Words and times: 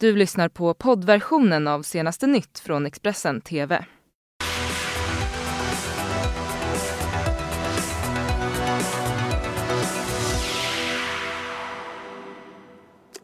Du 0.00 0.16
lyssnar 0.16 0.48
på 0.48 0.74
poddversionen 0.74 1.68
av 1.68 1.82
senaste 1.82 2.26
nytt 2.26 2.58
från 2.58 2.86
Expressen 2.86 3.40
TV. 3.40 3.84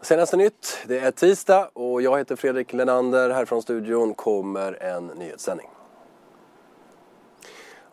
Senaste 0.01 0.37
nytt, 0.37 0.79
det 0.87 0.99
är 0.99 1.11
tisdag 1.11 1.71
och 1.73 2.03
jag 2.03 2.19
heter 2.19 2.37
Fredrik 2.37 2.73
Lenander. 2.73 3.30
Här 3.30 3.45
från 3.45 3.62
studion 3.62 4.14
kommer 4.14 4.82
en 4.82 5.06
nyhetssändning. 5.06 5.68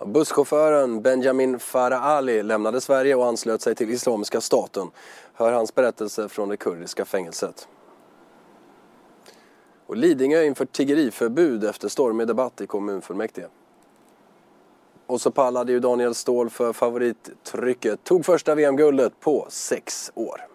Busschauffören 0.05 1.02
Benjamin 1.02 1.59
Farah 1.59 2.05
Ali 2.05 2.43
lämnade 2.43 2.82
Sverige 2.82 3.16
och 3.16 3.25
anslöt 3.25 3.61
sig 3.61 3.75
till 3.75 3.89
Islamiska 3.89 4.41
staten. 4.41 4.88
Hör 5.34 5.52
hans 5.52 5.75
berättelse 5.75 6.29
från 6.29 6.50
det 6.50 6.57
kurdiska 6.57 7.05
fängelset. 7.05 7.68
Och 9.92 9.98
Lidingö 9.98 10.44
inför 10.44 10.66
tiggeriförbud 10.66 11.63
efter 11.63 11.88
stormig 11.88 12.27
debatt 12.27 12.62
i 12.62 12.68
kommunfullmäktige. 12.68 13.48
Och 15.08 15.22
så 15.22 15.31
pallade 15.31 15.72
ju 15.72 15.80
Daniel 15.80 16.16
Ståhl 16.16 16.50
för 16.50 16.73
favorittrycket. 16.73 18.04
Tog 18.04 18.26
första 18.26 18.55
VM-guldet 18.55 19.20
på 19.20 19.45
sex 19.50 20.12
år. 20.16 20.51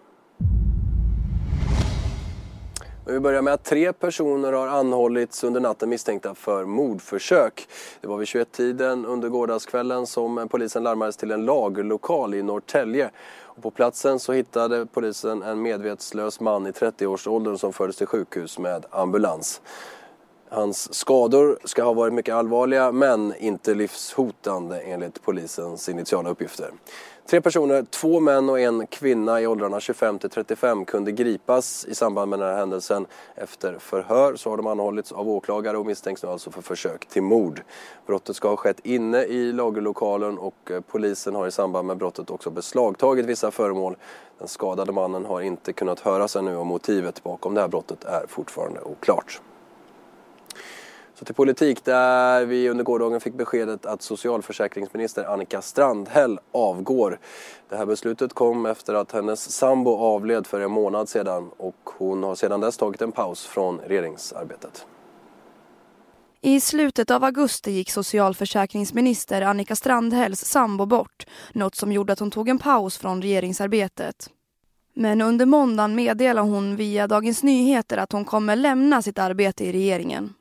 Vi 3.09 3.19
börjar 3.19 3.41
med 3.41 3.53
att 3.53 3.63
tre 3.63 3.93
personer 3.93 4.53
har 4.53 4.67
anhållits 4.67 5.43
under 5.43 5.61
natten 5.61 5.89
misstänkta 5.89 6.35
för 6.35 6.65
mordförsök. 6.65 7.67
Det 8.01 8.07
var 8.07 8.17
vid 8.17 8.27
21-tiden 8.27 9.05
under 9.05 9.29
gårdagskvällen 9.29 10.07
som 10.07 10.47
polisen 10.51 10.83
larmades 10.83 11.17
till 11.17 11.31
en 11.31 11.45
lagerlokal 11.45 12.33
i 12.33 12.43
Norrtälje. 12.43 13.09
Och 13.39 13.63
på 13.63 13.71
platsen 13.71 14.19
så 14.19 14.33
hittade 14.33 14.85
polisen 14.85 15.43
en 15.43 15.61
medvetslös 15.61 16.39
man 16.39 16.67
i 16.67 16.71
30-årsåldern 16.71 17.57
som 17.57 17.73
fördes 17.73 17.95
till 17.95 18.07
sjukhus 18.07 18.59
med 18.59 18.85
ambulans. 18.89 19.61
Hans 20.49 20.93
skador 20.93 21.59
ska 21.63 21.83
ha 21.83 21.93
varit 21.93 22.13
mycket 22.13 22.35
allvarliga 22.35 22.91
men 22.91 23.33
inte 23.39 23.73
livshotande 23.73 24.79
enligt 24.79 25.23
polisens 25.23 25.89
initiala 25.89 26.29
uppgifter. 26.29 26.71
Tre 27.29 27.41
personer, 27.41 27.83
två 27.83 28.19
män 28.19 28.49
och 28.49 28.59
en 28.59 28.87
kvinna 28.87 29.41
i 29.41 29.47
åldrarna 29.47 29.79
25 29.79 30.19
till 30.19 30.29
35 30.29 30.85
kunde 30.85 31.11
gripas 31.11 31.85
i 31.85 31.95
samband 31.95 32.29
med 32.29 32.39
den 32.39 32.49
här 32.49 32.57
händelsen. 32.57 33.05
Efter 33.35 33.79
förhör 33.79 34.35
så 34.35 34.49
har 34.49 34.57
de 34.57 34.67
anhållits 34.67 35.11
av 35.11 35.29
åklagare 35.29 35.77
och 35.77 35.85
misstänks 35.85 36.23
nu 36.23 36.29
alltså 36.29 36.51
för 36.51 36.61
försök 36.61 37.05
till 37.05 37.21
mord. 37.21 37.61
Brottet 38.05 38.35
ska 38.35 38.49
ha 38.49 38.55
skett 38.55 38.79
inne 38.83 39.23
i 39.23 39.51
lagerlokalen 39.51 40.37
och 40.37 40.71
eh, 40.71 40.81
polisen 40.81 41.35
har 41.35 41.47
i 41.47 41.51
samband 41.51 41.87
med 41.87 41.97
brottet 41.97 42.29
också 42.29 42.49
beslagtagit 42.49 43.25
vissa 43.25 43.51
föremål. 43.51 43.95
Den 44.39 44.47
skadade 44.47 44.91
mannen 44.91 45.25
har 45.25 45.41
inte 45.41 45.73
kunnat 45.73 45.99
höras 45.99 46.35
ännu 46.35 46.55
och 46.57 46.65
motivet 46.65 47.23
bakom 47.23 47.53
det 47.53 47.61
här 47.61 47.67
brottet 47.67 48.03
är 48.03 48.25
fortfarande 48.27 48.81
oklart. 48.81 49.41
Så 51.19 51.25
till 51.25 51.35
politik 51.35 51.85
där 51.85 52.45
vi 52.45 52.69
under 52.69 52.83
gårdagen 52.83 53.21
fick 53.21 53.33
beskedet 53.33 53.85
att 53.85 54.01
socialförsäkringsminister 54.01 55.23
Annika 55.25 55.61
Strandhäll 55.61 56.39
avgår. 56.51 57.19
Det 57.69 57.75
här 57.75 57.85
beslutet 57.85 58.33
kom 58.33 58.65
efter 58.65 58.93
att 58.93 59.11
hennes 59.11 59.51
sambo 59.51 59.97
avled 59.97 60.47
för 60.47 60.61
en 60.61 60.71
månad 60.71 61.09
sedan 61.09 61.51
och 61.57 61.75
hon 61.97 62.23
har 62.23 62.35
sedan 62.35 62.59
dess 62.59 62.77
tagit 62.77 63.01
en 63.01 63.11
paus 63.11 63.45
från 63.45 63.79
regeringsarbetet. 63.79 64.85
I 66.41 66.59
slutet 66.59 67.11
av 67.11 67.23
augusti 67.23 67.71
gick 67.71 67.91
socialförsäkringsminister 67.91 69.41
Annika 69.41 69.75
Strandhälls 69.75 70.45
sambo 70.45 70.85
bort, 70.85 71.25
något 71.53 71.75
som 71.75 71.91
gjorde 71.91 72.13
att 72.13 72.19
hon 72.19 72.31
tog 72.31 72.49
en 72.49 72.59
paus 72.59 72.97
från 72.97 73.21
regeringsarbetet. 73.21 74.29
Men 74.93 75.21
under 75.21 75.45
måndagen 75.45 75.95
meddelade 75.95 76.49
hon 76.49 76.75
via 76.75 77.07
Dagens 77.07 77.43
Nyheter 77.43 77.97
att 77.97 78.11
hon 78.11 78.25
kommer 78.25 78.55
lämna 78.55 79.01
sitt 79.01 79.19
arbete 79.19 79.65
i 79.65 79.71
regeringen. 79.71 80.33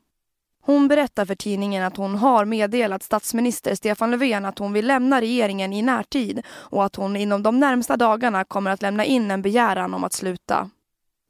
Hon 0.66 0.88
berättar 0.88 1.24
för 1.24 1.34
tidningen 1.34 1.84
att 1.84 1.96
hon 1.96 2.14
har 2.14 2.44
meddelat 2.44 3.02
statsminister 3.02 3.74
Stefan 3.74 4.10
Löfven 4.10 4.44
att 4.44 4.58
hon 4.58 4.72
vill 4.72 4.86
lämna 4.86 5.20
regeringen 5.20 5.72
i 5.72 5.82
närtid 5.82 6.46
och 6.70 6.84
att 6.84 6.96
hon 6.96 7.16
inom 7.16 7.42
de 7.42 7.60
närmsta 7.60 7.96
dagarna 7.96 8.44
kommer 8.44 8.70
att 8.70 8.82
lämna 8.82 9.04
in 9.04 9.30
en 9.30 9.42
begäran 9.42 9.94
om 9.94 10.04
att 10.04 10.12
sluta. 10.12 10.70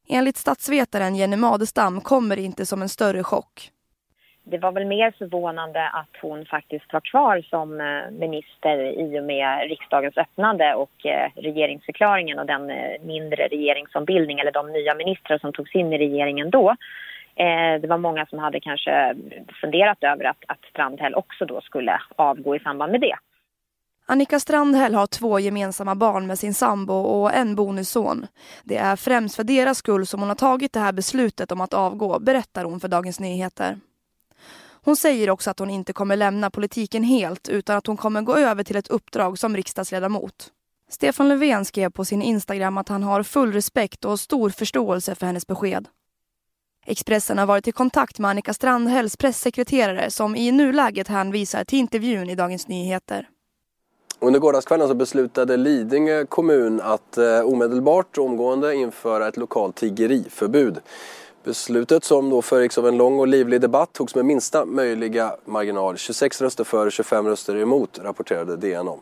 Enligt 0.08 0.36
statsvetaren 0.36 1.16
Jenny 1.16 1.36
Madestam 1.36 2.00
kommer 2.00 2.36
det 2.36 2.42
inte 2.42 2.66
som 2.66 2.82
en 2.82 2.88
större 2.88 3.22
chock. 3.22 3.70
Det 4.44 4.58
var 4.58 4.72
väl 4.72 4.86
mer 4.86 5.10
förvånande 5.18 5.88
att 5.88 6.16
hon 6.22 6.46
faktiskt 6.46 6.92
var 6.92 7.00
kvar 7.00 7.46
som 7.50 7.80
eh, 7.80 8.10
minister 8.10 8.78
i 8.78 9.20
och 9.20 9.24
med 9.24 9.68
riksdagens 9.68 10.16
öppnande 10.16 10.74
och 10.74 11.06
eh, 11.06 11.30
regeringsförklaringen 11.36 12.38
och 12.38 12.46
den 12.46 12.70
eh, 12.70 13.02
mindre 13.02 13.48
regeringsombildning 13.48 14.38
eller 14.38 14.52
de 14.52 14.72
nya 14.72 14.94
ministrar 14.94 15.38
som 15.38 15.52
togs 15.52 15.74
in 15.74 15.92
i 15.92 15.98
regeringen 15.98 16.50
då. 16.50 16.76
Eh, 17.36 17.80
det 17.80 17.86
var 17.88 17.98
många 17.98 18.26
som 18.26 18.38
hade 18.38 18.60
kanske 18.60 19.14
funderat 19.60 19.98
över 20.00 20.24
att, 20.24 20.44
att 20.48 20.64
Strandhäll 20.70 21.14
också 21.14 21.44
då 21.44 21.60
skulle 21.60 22.00
avgå 22.16 22.56
i 22.56 22.60
samband 22.60 22.92
med 22.92 23.00
det. 23.00 23.16
Annika 24.08 24.40
Strandhäll 24.40 24.94
har 24.94 25.06
två 25.06 25.40
gemensamma 25.40 25.94
barn 25.94 26.26
med 26.26 26.38
sin 26.38 26.54
sambo 26.54 26.94
och 26.94 27.34
en 27.34 27.54
bonusson. 27.54 28.26
Det 28.64 28.76
är 28.76 28.96
främst 28.96 29.36
för 29.36 29.44
deras 29.44 29.78
skull 29.78 30.06
som 30.06 30.20
hon 30.20 30.28
har 30.28 30.36
tagit 30.36 30.72
det 30.72 30.80
här 30.80 30.92
beslutet 30.92 31.52
om 31.52 31.60
att 31.60 31.74
avgå, 31.74 32.18
berättar 32.18 32.64
hon 32.64 32.80
för 32.80 32.88
Dagens 32.88 33.20
Nyheter. 33.20 33.78
Hon 34.84 34.96
säger 34.96 35.30
också 35.30 35.50
att 35.50 35.58
hon 35.58 35.70
inte 35.70 35.92
kommer 35.92 36.16
lämna 36.16 36.50
politiken 36.50 37.02
helt 37.02 37.48
utan 37.48 37.76
att 37.76 37.86
hon 37.86 37.96
kommer 37.96 38.22
gå 38.22 38.36
över 38.36 38.64
till 38.64 38.76
ett 38.76 38.88
uppdrag 38.88 39.38
som 39.38 39.56
riksdagsledamot. 39.56 40.52
Stefan 40.88 41.28
Löfven 41.28 41.64
skrev 41.64 41.90
på 41.90 42.04
sin 42.04 42.22
Instagram 42.22 42.78
att 42.78 42.88
han 42.88 43.02
har 43.02 43.22
full 43.22 43.52
respekt 43.52 44.04
och 44.04 44.20
stor 44.20 44.50
förståelse 44.50 45.14
för 45.14 45.26
hennes 45.26 45.46
besked. 45.46 45.88
Expressen 46.88 47.38
har 47.38 47.46
varit 47.46 47.68
i 47.68 47.72
kontakt 47.72 48.18
med 48.18 48.30
Annika 48.30 48.54
Strandhälls 48.54 49.16
pressekreterare 49.16 50.10
som 50.10 50.36
i 50.36 50.52
nuläget 50.52 51.08
hänvisar 51.08 51.64
till 51.64 51.78
intervjun 51.78 52.30
i 52.30 52.34
Dagens 52.34 52.68
Nyheter. 52.68 53.28
Under 54.20 54.40
gårdagskvällen 54.40 54.88
så 54.88 54.94
beslutade 54.94 55.56
Lidingö 55.56 56.26
kommun 56.26 56.80
att 56.80 57.18
eh, 57.18 57.40
omedelbart 57.40 58.18
och 58.18 58.24
omgående 58.24 58.74
införa 58.74 59.28
ett 59.28 59.36
lokalt 59.36 59.76
tiggeriförbud. 59.76 60.80
Beslutet 61.44 62.04
som 62.04 62.30
då 62.30 62.42
föregicks 62.42 62.78
av 62.78 62.88
en 62.88 62.96
lång 62.96 63.18
och 63.18 63.28
livlig 63.28 63.60
debatt 63.60 63.92
togs 63.92 64.14
med 64.14 64.24
minsta 64.24 64.64
möjliga 64.64 65.36
marginal. 65.44 65.96
26 65.96 66.42
röster 66.42 66.64
för, 66.64 66.90
25 66.90 67.26
röster 67.26 67.56
emot 67.56 67.98
rapporterade 68.02 68.56
DN 68.56 68.88
om. 68.88 69.00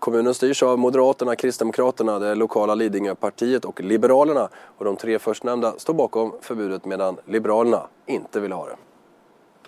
Kommunen 0.00 0.34
styrs 0.34 0.62
av 0.62 0.78
Moderaterna, 0.78 1.36
Kristdemokraterna, 1.36 2.18
det 2.18 2.34
lokala 2.34 2.74
Lidingöpartiet 2.74 3.64
och 3.64 3.80
Liberalerna. 3.80 4.48
Och 4.54 4.84
de 4.84 4.96
tre 4.96 5.18
förstnämnda 5.18 5.74
står 5.78 5.94
bakom 5.94 6.32
förbudet 6.40 6.84
medan 6.84 7.16
Liberalerna 7.26 7.86
inte 8.06 8.40
vill 8.40 8.52
ha 8.52 8.66
det. 8.66 8.76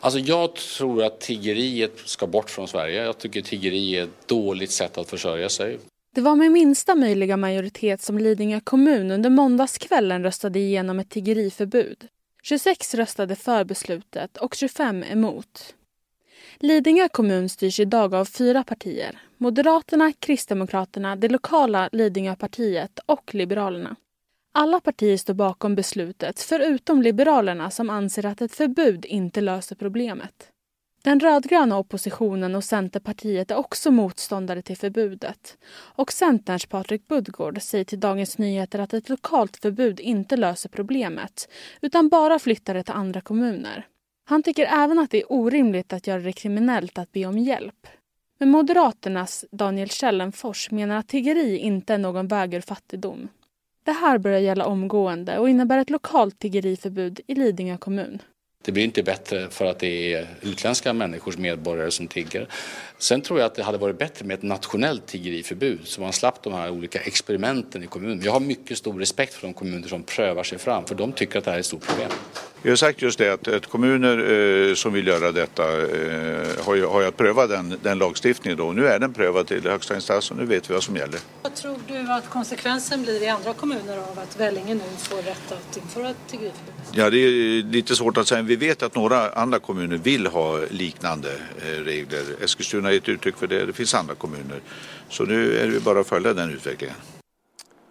Alltså 0.00 0.18
jag 0.18 0.54
tror 0.54 1.04
att 1.04 1.20
tiggeriet 1.20 1.98
ska 2.04 2.26
bort 2.26 2.50
från 2.50 2.68
Sverige. 2.68 3.04
Jag 3.04 3.18
tycker 3.18 3.42
tiggeri 3.42 3.96
är 3.96 4.04
ett 4.04 4.28
dåligt 4.28 4.70
sätt 4.70 4.98
att 4.98 5.10
försörja 5.10 5.48
sig. 5.48 5.78
Det 6.14 6.20
var 6.20 6.36
med 6.36 6.52
minsta 6.52 6.94
möjliga 6.94 7.36
majoritet 7.36 8.02
som 8.02 8.18
Lidingö 8.18 8.60
kommun 8.64 9.10
under 9.10 9.30
måndagskvällen 9.30 10.22
röstade 10.22 10.58
igenom 10.58 10.98
ett 10.98 11.10
tiggeriförbud. 11.10 12.08
26 12.42 12.94
röstade 12.94 13.36
för 13.36 13.64
beslutet 13.64 14.36
och 14.36 14.54
25 14.54 15.02
emot. 15.02 15.74
Lidingö 16.64 17.08
kommun 17.08 17.48
styrs 17.48 17.80
idag 17.80 18.14
av 18.14 18.24
fyra 18.24 18.64
partier. 18.64 19.18
Moderaterna, 19.36 20.12
Kristdemokraterna, 20.12 21.16
det 21.16 21.28
lokala 21.28 21.88
Lidingöpartiet 21.92 22.98
och 23.06 23.34
Liberalerna. 23.34 23.96
Alla 24.52 24.80
partier 24.80 25.16
står 25.16 25.34
bakom 25.34 25.74
beslutet 25.74 26.40
förutom 26.40 27.02
Liberalerna 27.02 27.70
som 27.70 27.90
anser 27.90 28.26
att 28.26 28.42
ett 28.42 28.54
förbud 28.54 29.04
inte 29.04 29.40
löser 29.40 29.76
problemet. 29.76 30.48
Den 31.04 31.20
rödgröna 31.20 31.78
oppositionen 31.78 32.54
och 32.54 32.64
Centerpartiet 32.64 33.50
är 33.50 33.56
också 33.56 33.90
motståndare 33.90 34.62
till 34.62 34.76
förbudet. 34.76 35.58
Och 35.72 36.12
Centerns 36.12 36.66
Patrik 36.66 37.08
Budgård 37.08 37.62
säger 37.62 37.84
till 37.84 38.00
Dagens 38.00 38.38
Nyheter 38.38 38.78
att 38.78 38.94
ett 38.94 39.08
lokalt 39.08 39.56
förbud 39.56 40.00
inte 40.00 40.36
löser 40.36 40.68
problemet 40.68 41.48
utan 41.80 42.08
bara 42.08 42.38
flyttar 42.38 42.74
det 42.74 42.82
till 42.82 42.94
andra 42.94 43.20
kommuner. 43.20 43.86
Han 44.24 44.42
tycker 44.42 44.66
även 44.66 44.98
att 44.98 45.10
det 45.10 45.20
är 45.20 45.32
orimligt 45.32 45.92
att 45.92 46.06
göra 46.06 46.20
det 46.20 46.32
kriminellt 46.32 46.98
att 46.98 47.12
be 47.12 47.26
om 47.26 47.38
hjälp. 47.38 47.86
Men 48.38 48.50
Moderaternas 48.50 49.44
Daniel 49.50 49.90
Källenfors 49.90 50.70
menar 50.70 50.96
att 50.96 51.08
tiggeri 51.08 51.58
inte 51.58 51.94
är 51.94 51.98
någon 51.98 52.28
väg 52.28 52.54
ur 52.54 52.60
fattigdom. 52.60 53.28
Det 53.84 53.92
här 53.92 54.18
börjar 54.18 54.40
gälla 54.40 54.66
omgående 54.66 55.38
och 55.38 55.50
innebär 55.50 55.78
ett 55.78 55.90
lokalt 55.90 56.38
tiggeriförbud 56.38 57.20
i 57.26 57.34
Lidingö 57.34 57.76
kommun. 57.76 58.22
Det 58.64 58.72
blir 58.72 58.84
inte 58.84 59.02
bättre 59.02 59.50
för 59.50 59.64
att 59.64 59.78
det 59.78 60.14
är 60.14 60.26
utländska 60.40 60.92
människors 60.92 61.38
medborgare 61.38 61.90
som 61.90 62.06
tigger. 62.06 62.48
Sen 62.98 63.20
tror 63.20 63.38
jag 63.38 63.46
att 63.46 63.54
det 63.54 63.62
hade 63.62 63.78
varit 63.78 63.98
bättre 63.98 64.26
med 64.26 64.34
ett 64.34 64.42
nationellt 64.42 65.06
tiggeriförbud 65.06 65.80
så 65.84 66.00
man 66.00 66.12
slapp 66.12 66.42
de 66.42 66.52
här 66.52 66.70
olika 66.70 67.00
experimenten 67.00 67.82
i 67.82 67.86
kommunen. 67.86 68.20
Jag 68.24 68.32
har 68.32 68.40
mycket 68.40 68.78
stor 68.78 68.98
respekt 68.98 69.34
för 69.34 69.46
de 69.46 69.54
kommuner 69.54 69.88
som 69.88 70.02
prövar 70.02 70.42
sig 70.42 70.58
fram 70.58 70.84
för 70.84 70.94
de 70.94 71.12
tycker 71.12 71.38
att 71.38 71.44
det 71.44 71.50
här 71.50 71.58
är 71.58 71.60
ett 71.60 71.66
stort 71.66 71.86
problem. 71.86 72.10
Vi 72.64 72.70
har 72.70 72.76
sagt 72.76 73.02
just 73.02 73.18
det 73.18 73.32
att, 73.32 73.48
att 73.48 73.66
kommuner 73.66 74.18
eh, 74.68 74.74
som 74.74 74.92
vill 74.92 75.06
göra 75.06 75.32
detta 75.32 75.62
eh, 75.62 76.64
har, 76.64 76.74
ju, 76.74 76.86
har 76.86 77.00
ju 77.00 77.06
att 77.06 77.16
pröva 77.16 77.46
den, 77.46 77.78
den 77.82 77.98
lagstiftningen 77.98 78.58
då. 78.58 78.72
Nu 78.72 78.86
är 78.86 78.98
den 78.98 79.12
prövad 79.12 79.46
till 79.46 79.62
högsta 79.62 79.94
instans 79.94 80.30
och 80.30 80.36
nu 80.36 80.44
vet 80.44 80.70
vi 80.70 80.74
vad 80.74 80.82
som 80.82 80.96
gäller. 80.96 81.20
Vad 81.42 81.54
tror 81.54 81.78
du 81.88 82.12
att 82.12 82.30
konsekvensen 82.30 83.02
blir 83.02 83.22
i 83.22 83.28
andra 83.28 83.52
kommuner 83.52 83.98
av 83.98 84.18
att 84.18 84.40
Vellinge 84.40 84.74
nu 84.74 84.80
får 84.98 85.16
rätt 85.16 85.52
att 85.52 85.76
införa 85.76 86.14
tiggeriförbud? 86.30 86.74
Ja, 86.92 87.10
det 87.10 87.18
är 87.18 87.62
lite 87.62 87.96
svårt 87.96 88.16
att 88.16 88.28
säga. 88.28 88.42
Vi 88.42 88.56
vet 88.56 88.82
att 88.82 88.94
några 88.94 89.30
andra 89.30 89.58
kommuner 89.58 89.96
vill 89.96 90.26
ha 90.26 90.58
liknande 90.70 91.32
eh, 91.62 91.84
regler. 91.84 92.22
Eskilstuna 92.44 92.88
har 92.88 92.92
gett 92.92 93.08
uttryck 93.08 93.36
för 93.36 93.46
det. 93.46 93.66
Det 93.66 93.72
finns 93.72 93.94
andra 93.94 94.14
kommuner. 94.14 94.60
Så 95.08 95.24
nu 95.24 95.56
är 95.56 95.66
det 95.66 95.80
bara 95.80 96.00
att 96.00 96.08
följa 96.08 96.34
den 96.34 96.50
utvecklingen. 96.50 96.96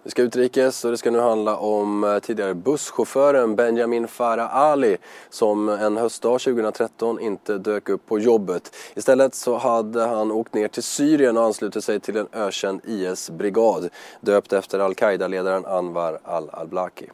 Vi 0.04 0.12
ska 0.12 0.22
utrikes 0.22 0.86
och 0.86 0.92
det 0.92 0.98
ska 0.98 1.12
nu 1.12 1.20
handla 1.20 1.58
om 1.58 2.04
eh, 2.04 2.20
tidigare 2.20 2.54
busschauffören 2.54 3.56
Benjamin 3.56 4.08
Farah 4.08 4.56
Ali 4.56 4.98
som 5.30 5.70
en 5.70 5.98
höstdag 5.98 6.40
2013 6.40 7.20
inte 7.20 7.58
dök 7.58 7.90
upp 7.90 8.06
på 8.06 8.20
jobbet. 8.20 8.76
Istället 8.96 9.36
så 9.36 9.58
hade 9.58 10.02
han 10.02 10.32
åkt 10.32 10.54
ner 10.54 10.68
till 10.68 10.84
Syrien 10.84 11.38
och 11.38 11.44
anslutit 11.44 11.84
sig 11.84 12.00
till 12.00 12.18
en 12.18 12.28
ökänd 12.34 12.82
IS-brigad 12.84 13.90
döpt 14.22 14.54
efter 14.54 14.80
al-Qaida-ledaren 14.80 15.66
Anwar 15.66 16.20
al-Awlaki. 16.24 17.10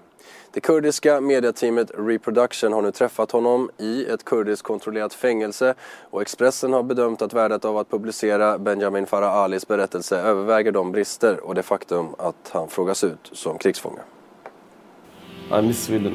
Det 0.56 0.60
kurdiska 0.60 1.20
mediateamet 1.20 1.90
Reproduction 1.98 2.72
har 2.72 2.82
nu 2.82 2.90
träffat 2.90 3.32
honom 3.32 3.70
i 3.78 4.04
ett 4.04 4.24
kurdiskt 4.24 4.62
kontrollerat 4.62 5.14
fängelse 5.14 5.74
och 6.10 6.22
Expressen 6.22 6.72
har 6.72 6.82
bedömt 6.82 7.22
att 7.22 7.32
värdet 7.32 7.64
av 7.64 7.78
att 7.78 7.90
publicera 7.90 8.58
Benjamin 8.58 9.06
Farah 9.06 9.36
Alis 9.36 9.68
berättelse 9.68 10.18
överväger 10.18 10.72
de 10.72 10.92
brister 10.92 11.46
och 11.46 11.54
det 11.54 11.62
faktum 11.62 12.14
att 12.18 12.50
han 12.52 12.68
frågas 12.68 13.04
ut 13.04 13.30
som 13.32 13.58
krigsfånge. 13.58 14.00
I 15.58 15.62
miss 15.62 15.84
Sweden. 15.84 16.14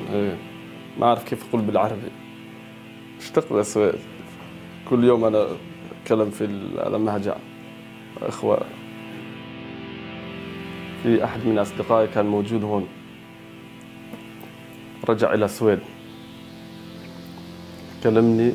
ما 0.97 1.05
أعرف 1.05 1.23
كيف 1.23 1.45
أقول 1.49 1.61
بالعربي. 1.61 2.11
اشتقت 3.19 3.51
للسويد. 3.51 3.99
كل 4.89 5.03
يوم 5.03 5.25
أنا 5.25 5.47
أتكلم 6.01 6.31
في 6.31 6.43
المهجع. 6.87 7.37
إخوة. 8.21 8.65
في 11.03 11.23
أحد 11.23 11.45
من 11.45 11.59
أصدقائي 11.59 12.07
كان 12.07 12.25
موجود 12.25 12.63
هون. 12.63 12.87
رجع 15.08 15.34
إلى 15.34 15.44
السويد. 15.44 15.80
كلمني 18.02 18.52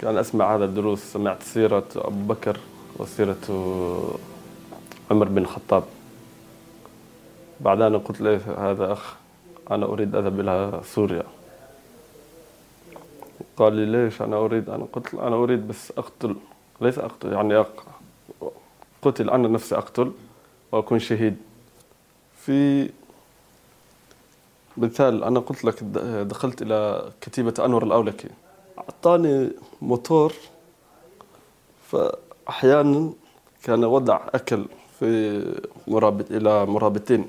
كان 0.00 0.18
أسمع 0.18 0.56
هذا 0.56 0.64
الدروس 0.64 0.98
سمعت 0.98 1.42
سيرة 1.42 1.88
أبو 1.96 2.34
بكر 2.34 2.56
وسيرة 2.96 3.36
عمر 5.10 5.28
بن 5.28 5.38
الخطاب. 5.38 5.84
بعدين 7.60 7.98
قلت 7.98 8.20
له 8.20 8.40
هذا 8.70 8.92
أخ 8.92 9.16
أنا 9.70 9.86
أريد 9.86 10.16
أذهب 10.16 10.40
إلى 10.40 10.80
سوريا. 10.84 11.22
قال 13.56 13.72
لي 13.72 13.86
ليش 13.86 14.22
أنا 14.22 14.36
أريد؟ 14.36 14.70
أنا 14.70 14.86
قلت 14.92 15.14
أنا 15.14 15.36
أريد 15.36 15.68
بس 15.68 15.92
أقتل 15.98 16.36
ليس 16.80 16.98
أقتل 16.98 17.32
يعني 17.32 17.56
أق... 17.56 17.86
قتل 19.02 19.30
أنا 19.30 19.48
نفسي 19.48 19.76
أقتل 19.76 20.12
وأكون 20.72 20.98
شهيد. 20.98 21.36
في 22.36 22.90
مثال 24.76 25.24
أنا 25.24 25.40
قلت 25.40 25.64
لك 25.64 25.82
دخلت 26.24 26.62
إلى 26.62 27.10
كتيبة 27.20 27.54
أنور 27.64 27.82
الأولكي. 27.82 28.28
أعطاني 28.78 29.50
موتور 29.82 30.32
فأحيانا 31.90 33.12
كان 33.62 33.84
وضع 33.84 34.20
أكل 34.34 34.66
في 34.98 35.42
مرابط 35.88 36.30
إلى 36.30 36.66
مرابطين. 36.66 37.26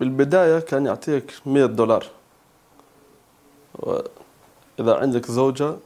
بالبداية 0.00 0.58
كان 0.58 0.86
يعطيك 0.86 1.32
100 1.46 1.66
دولار. 1.66 2.04
إذا 4.80 4.94
عندك 4.94 5.26
زوجة 5.30 5.76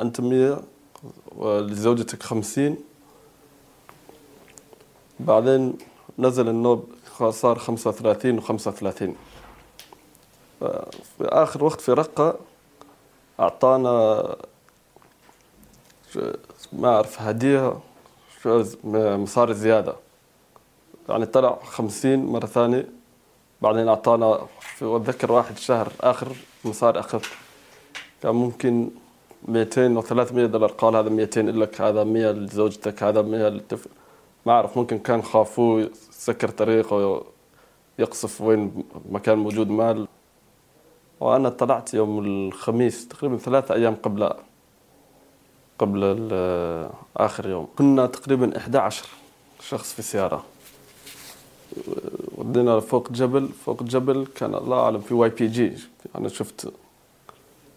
أنت 0.00 0.20
100 0.20 0.62
ولزوجتك 1.36 2.22
50 2.22 2.76
بعدين 5.20 5.78
نزل 6.18 6.48
النوب 6.48 6.88
صار 7.30 7.58
35 7.58 8.40
و35 8.40 9.10
في 10.58 11.22
آخر 11.22 11.64
وقت 11.64 11.80
في 11.80 11.92
رقة 11.92 12.36
أعطانا 13.40 14.36
ما 16.72 16.88
أعرف 16.88 17.22
هدية 17.22 17.78
مصاري 18.84 19.54
زيادة. 19.54 19.94
يعني 21.08 21.26
طلع 21.26 21.58
خمسين 21.64 22.26
مرة 22.26 22.46
ثانية 22.46 22.88
بعدين 23.62 23.88
أعطانا 23.88 24.46
وأتذكر 24.82 25.32
واحد 25.32 25.58
شهر 25.58 25.92
آخر 26.00 26.28
مصاري 26.64 27.00
أخذت 27.00 27.26
كان 28.22 28.34
ممكن 28.34 28.90
200 29.48 29.98
و 29.98 30.02
300 30.02 30.46
دولار. 30.46 30.70
قال 30.70 30.96
هذا 30.96 31.08
200 31.08 31.40
لك 31.40 31.80
هذا 31.80 32.04
100 32.04 32.30
لزوجتك 32.30 33.02
هذا 33.02 33.22
100 33.22 33.48
للطفل 33.48 33.90
ما 34.46 34.52
أعرف 34.52 34.78
ممكن 34.78 34.98
كان 34.98 35.22
خافوه 35.22 35.90
سكر 36.10 36.48
طريقه 36.48 37.24
يقصف 37.98 38.40
وين 38.40 38.84
مكان 39.10 39.38
موجود 39.38 39.70
مال 39.70 40.08
وأنا 41.20 41.48
طلعت 41.48 41.94
يوم 41.94 42.18
الخميس 42.18 43.08
تقريبا 43.08 43.36
ثلاثة 43.36 43.74
أيام 43.74 43.94
قبل 43.94 44.32
قبل 45.78 46.28
آخر 47.16 47.48
يوم. 47.48 47.68
كنا 47.78 48.06
تقريبا 48.06 48.56
11 48.56 49.06
شخص 49.60 49.92
في 49.92 50.02
سيارة. 50.02 50.44
ودينا 52.34 52.80
فوق 52.80 53.12
جبل. 53.12 53.48
فوق 53.48 53.82
جبل 53.82 54.26
كان 54.34 54.54
الله 54.54 54.80
أعلم 54.80 55.00
في 55.00 55.14
واي 55.14 55.28
بي 55.30 55.46
جي. 55.46 55.72
أنا 56.16 56.28
شفت 56.28 56.72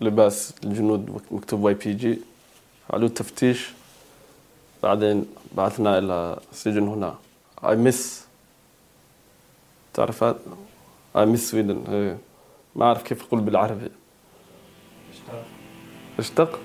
لباس 0.02 0.54
الجنود 0.64 1.22
مكتوب 1.32 1.64
واي 1.64 1.74
بي 1.74 1.94
جي. 1.94 2.20
علو 2.90 3.08
تفتيش 3.08 3.72
بعدين 4.84 5.26
بعثنا 5.58 5.98
إلى 5.98 6.40
سجن 6.52 6.88
هنا. 6.88 7.16
I 7.64 7.76
miss. 7.76 8.26
تعرف 9.94 10.24
I 11.16 11.26
miss 11.26 11.52
Sweden. 11.52 11.78
ما 12.76 12.86
أعرف 12.86 13.04
كيف 13.04 13.24
أقول 13.28 13.42
بالعربي. 13.42 13.90
اشتق؟ 15.10 15.44
اشتق 16.20 16.60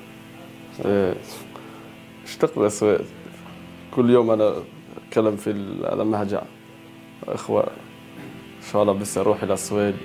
اشتق 2.25 2.58
بس 2.58 2.85
كل 3.94 4.11
يوم 4.11 4.31
أنا 4.31 4.55
أتكلم 4.97 5.37
في 5.37 5.53
لما 5.93 6.23
هرجع 6.23 6.43
إخوة 7.29 7.62
إن 7.62 8.73
شاء 8.73 8.82
الله 8.82 8.93
بس 8.93 9.19
أروح 9.19 9.43
إلى 9.43 9.55
السويد. 9.55 9.97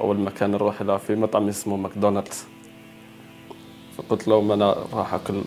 أول 0.00 0.18
مكان 0.18 0.54
أروح 0.54 0.80
إلى 0.80 0.98
في 0.98 1.14
مطعم 1.14 1.48
اسمه 1.48 1.76
ماكدونالدز. 1.76 2.46
فقلت 3.96 4.28
له 4.28 4.54
أنا 4.54 4.76
راح 4.92 5.14
أكل 5.14 5.42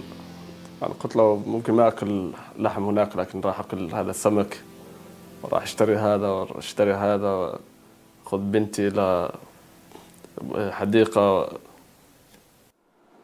أنا 0.84 0.94
قلت 0.94 1.16
له 1.16 1.44
ممكن 1.48 1.74
ما 1.74 1.88
أكل 1.88 2.31
لحم 2.60 2.84
هناك 2.84 3.16
لكن 3.16 3.42
راح 3.42 3.60
أكل 3.60 3.94
هذا 3.94 4.10
السمك 4.10 4.62
وراح 5.44 5.63
أشتري 5.63 5.96
هذا 5.96 6.28
واشتري 6.28 6.94
هذا. 6.94 7.60
خذ 8.25 8.38
بنتي 8.38 8.88
إلى 8.88 9.32
حديقة 10.70 11.49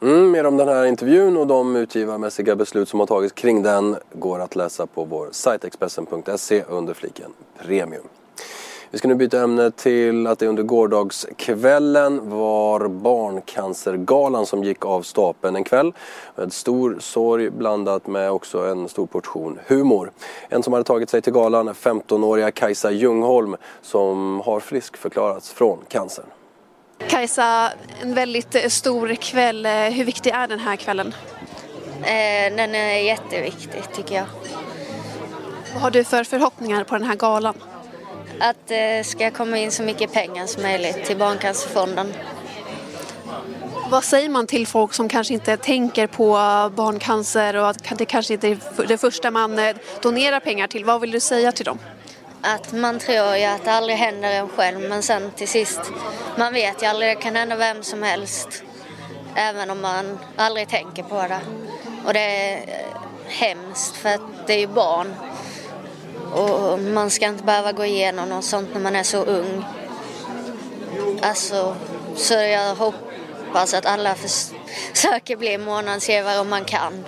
Mm, 0.01 0.31
mer 0.31 0.47
om 0.47 0.57
den 0.57 0.69
här 0.69 0.85
intervjun 0.85 1.37
och 1.37 1.47
de 1.47 1.77
utgivarmässiga 1.77 2.57
beslut 2.57 2.89
som 2.89 3.01
har 3.01 3.07
tagits 3.07 3.33
kring 3.33 3.63
den 3.63 3.97
går 4.13 4.39
att 4.39 4.57
läsa 4.57 4.87
på 4.87 5.05
vår 5.05 5.29
sajt 5.33 5.65
Expressen.se 5.65 6.63
under 6.69 6.95
fliken 6.95 7.33
Premium. 7.59 8.03
Vi 8.94 8.98
ska 8.98 9.08
nu 9.08 9.16
byta 9.16 9.42
ämne 9.42 9.72
till 9.72 10.28
att 10.28 10.40
det 10.40 10.48
under 10.48 10.64
gårdagskvällen 10.64 12.30
var 12.30 12.88
Barncancergalan 12.88 14.46
som 14.46 14.64
gick 14.64 14.86
av 14.86 15.02
stapeln 15.02 15.56
en 15.56 15.64
kväll. 15.64 15.94
Med 16.36 16.54
stor 16.54 16.98
sorg 17.00 17.50
blandat 17.50 18.08
med 18.08 18.32
också 18.32 18.60
en 18.60 18.90
stor 18.90 19.06
portion 19.06 19.60
humor. 19.68 20.12
En 20.50 20.64
som 20.64 20.74
hade 20.74 20.84
tagit 20.84 21.10
sig 21.10 21.22
till 21.22 21.34
galan 21.34 21.68
är 21.68 21.74
15-åriga 21.74 22.52
Kajsa 22.52 22.92
Ljungholm 22.92 23.56
som 23.82 24.42
har 24.46 24.60
friskförklarats 24.60 25.52
från 25.52 25.80
cancern. 25.88 26.26
Kajsa, 27.08 27.72
en 28.02 28.14
väldigt 28.14 28.72
stor 28.72 29.16
kväll. 29.16 29.66
Hur 29.66 30.06
viktig 30.06 30.30
är 30.30 30.48
den 30.48 30.60
här 30.60 30.76
kvällen? 30.76 31.14
Eh, 32.02 32.56
den 32.56 32.76
är 32.76 32.98
jätteviktig 32.98 33.84
tycker 33.94 34.16
jag. 34.16 34.26
Vad 35.74 35.82
har 35.82 35.92
du 35.92 36.04
för 36.04 36.24
förhoppningar 36.24 36.84
på 36.84 36.96
den 36.98 37.08
här 37.08 37.16
galan? 37.16 37.54
Att 38.42 38.68
det 38.68 39.08
ska 39.08 39.32
komma 39.32 39.58
in 39.58 39.72
så 39.72 39.84
mycket 39.84 40.14
pengar 40.14 40.46
som 40.46 40.64
möjligt 40.64 41.06
till 41.06 41.18
Barncancerfonden. 41.18 42.14
Vad 43.90 44.04
säger 44.04 44.30
man 44.30 44.48
till 44.48 44.68
folk 44.68 44.94
som 44.94 45.10
kanske 45.10 45.34
inte 45.34 45.58
tänker 45.58 46.08
på 46.08 46.34
barncancer 46.76 47.56
och 47.56 47.70
att 47.70 47.98
det 47.98 48.06
kanske 48.06 48.34
inte 48.34 48.48
är 48.48 48.88
det 48.88 48.98
första 48.98 49.32
man 49.32 49.60
donerar 50.02 50.40
pengar 50.40 50.68
till? 50.68 50.86
Vad 50.86 51.02
vill 51.02 51.12
du 51.12 51.20
säga 51.20 51.52
till 51.52 51.66
dem? 51.66 51.80
Att 52.42 52.74
man 52.74 53.00
tror 53.00 53.36
ju 53.36 53.46
att 53.46 53.66
det 53.66 53.72
aldrig 53.72 53.98
händer 53.98 54.30
en 54.30 54.50
själv 54.50 54.80
men 54.90 55.04
sen 55.04 55.32
till 55.32 55.48
sist, 55.48 55.80
man 56.38 56.54
vet 56.54 56.84
ju 56.84 56.88
aldrig, 56.88 57.18
det 57.18 57.22
kan 57.22 57.36
hända 57.36 57.56
vem 57.56 57.84
som 57.84 58.04
helst. 58.04 58.64
Även 59.36 59.70
om 59.70 59.82
man 59.82 60.20
aldrig 60.36 60.70
tänker 60.70 61.04
på 61.04 61.22
det. 61.22 61.40
Och 62.06 62.14
det 62.14 62.20
är 62.20 62.60
hemskt 63.28 63.96
för 63.96 64.10
att 64.10 64.48
det 64.48 64.54
är 64.54 64.60
ju 64.60 64.68
barn. 64.68 65.14
Och 66.32 66.80
man 66.80 67.10
ska 67.10 67.26
inte 67.28 67.44
behöva 67.44 67.72
gå 67.72 67.86
igenom 67.86 68.30
något 68.30 68.46
sånt 68.46 68.70
när 68.74 68.82
man 68.82 68.96
är 68.96 69.04
så 69.04 69.18
ung. 69.24 69.64
Alltså, 71.22 71.76
Så 72.16 72.34
jag 72.34 72.76
hoppas 72.76 73.74
att 73.74 73.86
alla 73.86 74.16
försöker 74.16 75.36
bli 75.36 75.58
månadsgivare 75.58 76.40
om 76.40 76.50
man 76.50 76.66
kan. 76.66 77.06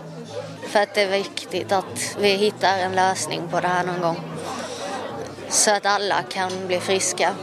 För 0.67 0.79
att 0.79 0.93
det 0.93 1.01
är 1.01 1.09
viktigt 1.09 1.71
att 1.71 2.15
vi 2.19 2.29
hittar 2.29 2.77
en 2.77 2.91
lösning 2.91 3.41
på 3.51 3.59
det 3.59 3.67
här 3.67 3.83
någon 3.83 4.01
gång. 4.01 4.19
Så 5.49 5.71
att 5.71 5.85
alla 5.85 6.23
kan 6.23 6.51
bli 6.67 6.79
friska. 6.79 7.35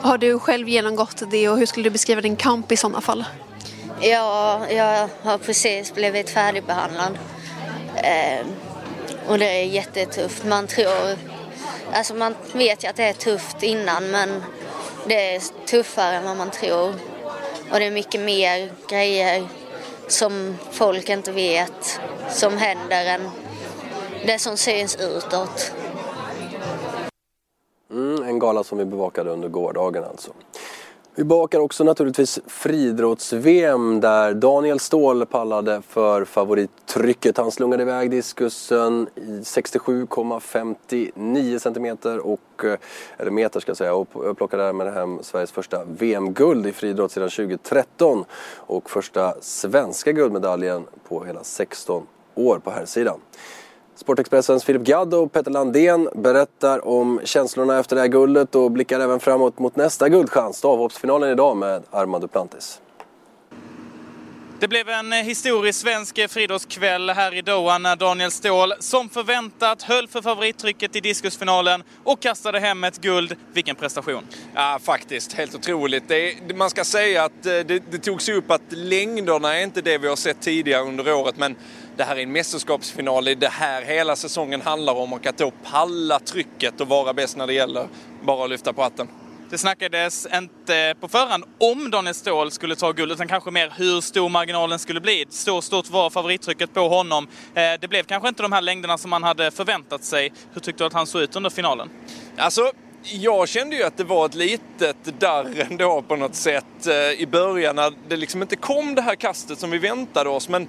Har 0.00 0.18
du 0.18 0.38
själv 0.38 0.68
genomgått 0.68 1.22
det 1.30 1.48
och 1.48 1.58
hur 1.58 1.66
skulle 1.66 1.84
du 1.84 1.90
beskriva 1.90 2.20
din 2.20 2.36
kamp 2.36 2.72
i 2.72 2.76
sådana 2.76 3.00
fall? 3.00 3.24
Ja, 4.00 4.60
jag 4.70 5.08
har 5.22 5.38
precis 5.38 5.94
blivit 5.94 6.30
färdigbehandlad. 6.30 7.18
Eh, 7.96 8.46
och 9.28 9.38
det 9.38 9.46
är 9.46 9.64
jättetufft. 9.64 10.44
Man 10.44 10.66
tror, 10.66 11.18
alltså 11.92 12.14
man 12.14 12.34
vet 12.52 12.84
ju 12.84 12.88
att 12.88 12.96
det 12.96 13.04
är 13.04 13.12
tufft 13.12 13.62
innan 13.62 14.10
men 14.10 14.42
det 15.06 15.34
är 15.34 15.66
tuffare 15.66 16.16
än 16.16 16.24
vad 16.24 16.36
man 16.36 16.50
tror. 16.50 16.94
Och 17.70 17.78
det 17.78 17.84
är 17.84 17.90
mycket 17.90 18.20
mer 18.20 18.72
grejer 18.88 19.48
som 20.08 20.58
folk 20.70 21.08
inte 21.08 21.32
vet 21.32 22.00
som 22.30 22.58
händer 22.58 23.06
än 23.06 23.30
det 24.26 24.38
som 24.38 24.56
syns 24.56 24.96
utåt. 24.96 25.72
Mm, 27.90 28.22
en 28.22 28.38
gala 28.38 28.64
som 28.64 28.78
vi 28.78 28.84
bevakade 28.84 29.30
under 29.30 29.48
gårdagen 29.48 30.04
alltså. 30.04 30.32
Vi 31.14 31.24
bakar 31.24 31.58
också 31.58 31.84
naturligtvis 31.84 32.40
friidrotts-VM 32.46 34.00
där 34.00 34.34
Daniel 34.34 34.80
Ståhl 34.80 35.26
pallade 35.26 35.82
för 35.88 36.24
favorittrycket. 36.24 37.36
Han 37.36 37.50
slungade 37.50 37.82
iväg 37.82 38.10
diskusen 38.10 39.08
i 39.14 39.40
67,59 39.44 41.58
cm 41.58 41.98
och, 42.22 42.64
eh, 42.64 42.78
eller 43.18 43.30
meter 43.30 43.60
ska 43.60 43.70
jag 43.70 43.76
säga, 43.76 43.94
och 43.94 44.36
plockade 44.36 44.62
därmed 44.62 44.92
hem 44.92 45.18
Sveriges 45.22 45.52
första 45.52 45.84
VM-guld 45.84 46.66
i 46.66 46.72
friidrott 46.72 47.12
sedan 47.12 47.30
2013 47.30 48.24
och 48.56 48.90
första 48.90 49.34
svenska 49.40 50.12
guldmedaljen 50.12 50.86
på 51.08 51.24
hela 51.24 51.44
16 51.44 52.06
år 52.34 52.58
på 52.58 52.70
herrsidan. 52.70 52.86
sidan. 52.86 53.20
Sportexpressens 53.96 54.64
Filip 54.64 54.82
Gadd 54.82 55.14
och 55.14 55.32
Petter 55.32 55.50
Landén 55.50 56.08
berättar 56.14 56.88
om 56.88 57.20
känslorna 57.24 57.78
efter 57.78 57.96
det 57.96 58.02
här 58.02 58.08
guldet 58.08 58.54
och 58.54 58.70
blickar 58.70 59.00
även 59.00 59.20
framåt 59.20 59.58
mot 59.58 59.76
nästa 59.76 60.08
guldchans, 60.08 60.56
stavhoppsfinalen 60.56 61.30
idag 61.30 61.56
med 61.56 61.82
Armand 61.90 62.24
Duplantis. 62.24 62.80
Det 64.62 64.68
blev 64.68 64.88
en 64.88 65.12
historisk 65.12 65.80
svensk 65.80 66.30
friidrottskväll 66.30 67.10
här 67.10 67.34
i 67.34 67.42
Doha 67.42 67.78
när 67.78 67.96
Daniel 67.96 68.30
Ståhl 68.30 68.74
som 68.78 69.08
förväntat 69.08 69.82
höll 69.82 70.08
för 70.08 70.22
favorittrycket 70.22 70.96
i 70.96 71.00
diskusfinalen 71.00 71.82
och 72.04 72.20
kastade 72.20 72.60
hem 72.60 72.84
ett 72.84 73.00
guld. 73.00 73.36
Vilken 73.52 73.76
prestation! 73.76 74.26
Ja, 74.54 74.78
faktiskt. 74.82 75.32
Helt 75.32 75.54
otroligt. 75.54 76.08
Det, 76.08 76.34
man 76.56 76.70
ska 76.70 76.84
säga 76.84 77.24
att 77.24 77.42
det, 77.42 77.62
det 77.64 77.98
togs 77.98 78.28
upp 78.28 78.50
att 78.50 78.62
längderna 78.68 79.56
är 79.56 79.62
inte 79.62 79.80
det 79.80 79.98
vi 79.98 80.08
har 80.08 80.16
sett 80.16 80.40
tidigare 80.40 80.82
under 80.82 81.12
året 81.12 81.36
men 81.36 81.56
det 81.96 82.04
här 82.04 82.16
är 82.16 82.22
en 82.22 82.32
mästerskapsfinal. 82.32 83.24
Det 83.24 83.30
är 83.30 83.36
det 83.36 83.48
här 83.48 83.82
hela 83.82 84.16
säsongen 84.16 84.60
handlar 84.60 84.94
om 84.94 85.12
och 85.12 85.26
att 85.26 85.38
då 85.38 85.52
palla 85.64 86.18
trycket 86.18 86.80
och 86.80 86.88
vara 86.88 87.14
bäst 87.14 87.36
när 87.36 87.46
det 87.46 87.54
gäller. 87.54 87.88
Bara 88.22 88.44
att 88.44 88.50
lyfta 88.50 88.72
på 88.72 88.82
hatten. 88.82 89.08
Det 89.50 89.58
snackades 89.58 90.26
inte 90.34 90.94
på 91.00 91.08
förhand 91.08 91.44
om 91.58 91.90
Daniel 91.90 92.14
Ståhl 92.14 92.50
skulle 92.50 92.76
ta 92.76 92.92
guldet, 92.92 93.16
utan 93.16 93.28
kanske 93.28 93.50
mer 93.50 93.72
hur 93.76 94.00
stor 94.00 94.28
marginalen 94.28 94.78
skulle 94.78 95.00
bli. 95.00 95.26
Så 95.30 95.62
stort 95.62 95.90
var 95.90 96.10
favorittrycket 96.10 96.74
på 96.74 96.88
honom. 96.88 97.28
Eh, 97.54 97.62
det 97.80 97.88
blev 97.88 98.02
kanske 98.02 98.28
inte 98.28 98.42
de 98.42 98.52
här 98.52 98.60
längderna 98.60 98.98
som 98.98 99.10
man 99.10 99.22
hade 99.22 99.50
förväntat 99.50 100.04
sig. 100.04 100.32
Hur 100.52 100.60
tyckte 100.60 100.84
du 100.84 100.86
att 100.86 100.92
han 100.92 101.06
såg 101.06 101.22
ut 101.22 101.36
under 101.36 101.50
finalen? 101.50 101.90
Alltså, 102.36 102.72
jag 103.02 103.48
kände 103.48 103.76
ju 103.76 103.82
att 103.82 103.96
det 103.96 104.04
var 104.04 104.26
ett 104.26 104.34
litet 104.34 105.20
darr 105.20 105.66
ändå 105.70 106.02
på 106.02 106.16
något 106.16 106.34
sätt 106.34 106.86
eh, 106.86 107.20
i 107.20 107.26
början 107.30 107.76
när 107.76 107.92
det 108.08 108.16
liksom 108.16 108.42
inte 108.42 108.56
kom 108.56 108.94
det 108.94 109.02
här 109.02 109.14
kastet 109.14 109.58
som 109.58 109.70
vi 109.70 109.78
väntade 109.78 110.30
oss. 110.30 110.48
Men 110.48 110.68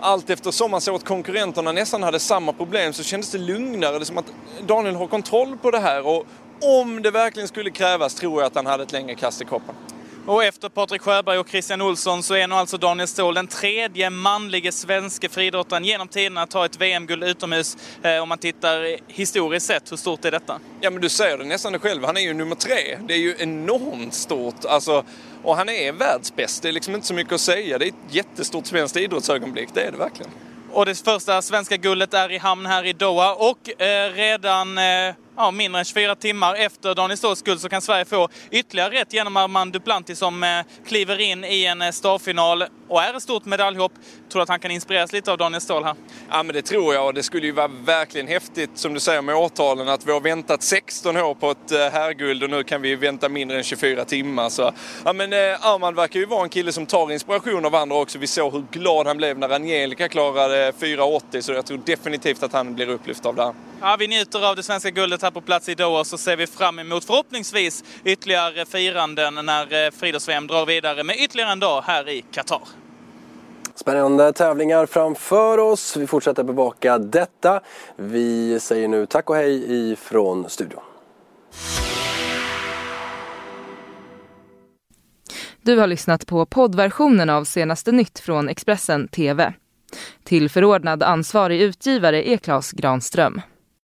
allt 0.00 0.30
eftersom 0.30 0.70
man 0.70 0.80
såg 0.80 0.94
att 0.94 1.04
konkurrenterna 1.04 1.72
nästan 1.72 2.02
hade 2.02 2.20
samma 2.20 2.52
problem 2.52 2.92
så 2.92 3.02
kändes 3.02 3.30
det 3.30 3.38
lugnare. 3.38 3.98
Det 3.98 4.04
som 4.04 4.18
att 4.18 4.32
Daniel 4.66 4.94
har 4.94 5.06
kontroll 5.06 5.56
på 5.62 5.70
det 5.70 5.78
här 5.78 6.06
och 6.06 6.26
om 6.60 7.02
det 7.02 7.10
verkligen 7.10 7.48
skulle 7.48 7.70
krävas 7.70 8.14
tror 8.14 8.40
jag 8.40 8.46
att 8.46 8.54
han 8.54 8.66
hade 8.66 8.82
ett 8.82 8.92
längre 8.92 9.14
kast 9.14 9.42
i 9.42 9.44
kroppen. 9.44 9.74
Och 10.28 10.44
efter 10.44 10.68
Patrik 10.68 11.02
Sjöberg 11.02 11.38
och 11.38 11.48
Christian 11.48 11.82
Olsson 11.82 12.22
så 12.22 12.34
är 12.34 12.48
nu 12.48 12.54
alltså 12.54 12.78
Daniel 12.78 13.08
Ståhl 13.08 13.34
den 13.34 13.46
tredje 13.46 14.10
manlige 14.10 14.72
svenska 14.72 15.28
friidrottaren 15.28 15.84
genom 15.84 16.08
tiderna 16.08 16.42
att 16.42 16.50
ta 16.50 16.64
ett 16.64 16.80
VM-guld 16.80 17.24
utomhus. 17.24 17.76
Eh, 18.02 18.18
om 18.18 18.28
man 18.28 18.38
tittar 18.38 18.96
historiskt 19.12 19.66
sett, 19.66 19.92
hur 19.92 19.96
stort 19.96 20.24
är 20.24 20.30
detta? 20.30 20.60
Ja 20.80 20.90
men 20.90 21.02
du 21.02 21.08
säger 21.08 21.38
det 21.38 21.44
nästan 21.44 21.78
själv, 21.78 22.04
han 22.04 22.16
är 22.16 22.20
ju 22.20 22.34
nummer 22.34 22.54
tre. 22.54 22.98
Det 23.08 23.14
är 23.14 23.18
ju 23.18 23.36
enormt 23.38 24.14
stort. 24.14 24.64
Alltså, 24.64 25.04
och 25.42 25.56
han 25.56 25.68
är 25.68 25.92
världsbäst, 25.92 26.62
det 26.62 26.68
är 26.68 26.72
liksom 26.72 26.94
inte 26.94 27.06
så 27.06 27.14
mycket 27.14 27.32
att 27.32 27.40
säga. 27.40 27.78
Det 27.78 27.84
är 27.84 27.88
ett 27.88 28.14
jättestort 28.14 28.66
svenskt 28.66 28.96
idrottsögonblick, 28.96 29.68
det 29.74 29.82
är 29.82 29.92
det 29.92 29.98
verkligen. 29.98 30.30
Och 30.72 30.86
det 30.86 31.04
första 31.04 31.42
svenska 31.42 31.76
guldet 31.76 32.14
är 32.14 32.32
i 32.32 32.38
hamn 32.38 32.66
här 32.66 32.86
i 32.86 32.92
Doha 32.92 33.34
och 33.34 33.82
eh, 33.82 34.12
redan 34.12 34.78
eh, 34.78 35.14
ja, 35.38 35.50
mindre 35.50 35.78
än 35.78 35.84
24 35.84 36.14
timmar 36.14 36.54
efter 36.54 36.94
Daniel 36.94 37.18
Ståhls 37.18 37.42
guld 37.42 37.60
så 37.60 37.68
kan 37.68 37.82
Sverige 37.82 38.04
få 38.04 38.28
ytterligare 38.50 38.94
rätt 38.94 39.12
genom 39.12 39.36
Armand 39.36 39.72
Duplantis 39.72 40.18
som 40.18 40.42
eh, 40.42 40.48
kliver 40.86 41.20
in 41.20 41.44
i 41.44 41.64
en 41.64 41.82
eh, 41.82 41.90
stavfinal 41.90 42.64
och 42.88 43.02
är 43.02 43.16
ett 43.16 43.22
stort 43.22 43.44
medaljhopp. 43.44 43.92
Tror 44.28 44.40
du 44.40 44.42
att 44.42 44.48
han 44.48 44.60
kan 44.60 44.70
inspireras 44.70 45.12
lite 45.12 45.32
av 45.32 45.38
Daniel 45.38 45.60
Ståhl 45.60 45.84
här? 45.84 45.94
Ja 46.30 46.42
men 46.42 46.54
det 46.54 46.62
tror 46.62 46.94
jag 46.94 47.06
och 47.06 47.14
det 47.14 47.22
skulle 47.22 47.46
ju 47.46 47.52
vara 47.52 47.68
verkligen 47.68 48.26
häftigt 48.26 48.70
som 48.74 48.94
du 48.94 49.00
säger 49.00 49.22
med 49.22 49.34
årtalen 49.34 49.88
att 49.88 50.06
vi 50.06 50.12
har 50.12 50.20
väntat 50.20 50.62
16 50.62 51.16
år 51.16 51.34
på 51.34 51.50
ett 51.50 51.72
eh, 51.72 51.78
herrguld 51.78 52.42
och 52.42 52.50
nu 52.50 52.64
kan 52.64 52.82
vi 52.82 52.94
vänta 52.94 53.28
mindre 53.28 53.56
än 53.56 53.64
24 53.64 54.04
timmar. 54.04 54.48
Så, 54.48 54.72
ja 55.04 55.12
men 55.12 55.32
Armand 55.32 55.96
verkar 55.96 56.20
ju 56.20 56.26
vara 56.26 56.42
en 56.42 56.48
kille 56.48 56.72
som 56.72 56.86
tar 56.86 57.12
inspiration 57.12 57.64
av 57.64 57.74
andra 57.74 57.96
också. 57.96 58.18
Vi 58.18 58.26
såg 58.26 58.52
hur 58.52 58.64
glad 58.70 59.06
han 59.06 59.16
blev 59.16 59.38
när 59.38 59.48
Angelica 59.48 60.08
klarade 60.08 60.70
4,80 60.70 61.40
så 61.40 61.52
jag 61.52 61.66
tror 61.66 61.80
definitivt 61.86 62.42
att 62.42 62.52
han 62.52 62.74
blir 62.74 62.88
upplyft 62.88 63.26
av 63.26 63.34
det 63.34 63.42
här. 63.42 63.54
Ja, 63.80 63.96
vi 63.98 64.08
njuter 64.08 64.48
av 64.50 64.56
det 64.56 64.62
svenska 64.62 64.90
guldet 64.90 65.22
här 65.22 65.30
på 65.30 65.40
plats 65.40 65.68
i 65.68 65.74
Doha 65.74 66.04
så 66.04 66.18
ser 66.18 66.36
vi 66.36 66.46
fram 66.46 66.78
emot 66.78 67.04
förhoppningsvis 67.04 67.84
ytterligare 68.04 68.66
firanden 68.66 69.34
när 69.34 69.86
eh, 69.86 69.90
friidrotts-VM 69.90 70.46
drar 70.46 70.66
vidare 70.66 71.04
med 71.04 71.16
ytterligare 71.16 71.52
en 71.52 71.60
dag 71.60 71.82
här 71.82 72.08
i 72.08 72.24
Qatar. 72.32 72.60
Spännande 73.74 74.32
tävlingar 74.32 74.86
framför 74.86 75.58
oss. 75.58 75.96
Vi 75.96 76.06
fortsätter 76.06 76.42
bevaka 76.42 76.98
detta. 76.98 77.60
Vi 77.96 78.60
säger 78.60 78.88
nu 78.88 79.06
tack 79.06 79.30
och 79.30 79.36
hej 79.36 79.90
ifrån 79.92 80.50
studion. 80.50 80.82
Du 85.62 85.78
har 85.78 85.86
lyssnat 85.86 86.26
på 86.26 86.46
poddversionen 86.46 87.30
av 87.30 87.44
senaste 87.44 87.92
nytt 87.92 88.18
från 88.18 88.48
Expressen 88.48 89.08
TV. 89.08 89.52
Till 90.24 90.50
förordnad 90.50 91.02
ansvarig 91.02 91.60
utgivare 91.60 92.28
är 92.28 92.36
Klas 92.36 92.72
Granström. 92.72 93.40